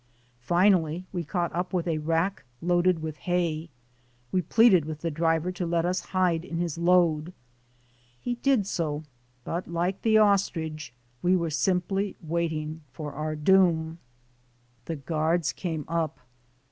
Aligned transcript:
Finally 0.39 1.05
we 1.13 1.23
caught 1.23 1.53
up 1.53 1.73
with 1.73 1.87
a 1.87 1.99
rack 1.99 2.43
loaded 2.59 3.03
with 3.03 3.17
hay. 3.17 3.69
We 4.31 4.41
pleaded 4.41 4.83
with 4.85 5.01
the 5.01 5.11
driver 5.11 5.51
to 5.51 5.65
let 5.67 5.85
us 5.85 5.99
hide 6.09 6.43
in 6.43 6.57
his 6.57 6.75
load. 6.75 7.33
We 8.25 8.33
did 8.33 8.65
so, 8.65 9.03
but 9.43 9.67
like 9.67 10.01
the 10.01 10.17
os 10.17 10.49
trich, 10.49 10.89
we 11.21 11.35
were 11.35 11.51
simply 11.51 12.15
waiting 12.19 12.81
for 12.91 13.13
our 13.13 13.35
doom. 13.35 13.99
The 14.85 14.95
guards 14.95 15.53
came 15.53 15.85
up. 15.87 16.19